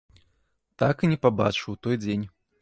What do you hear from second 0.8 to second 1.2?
Так і не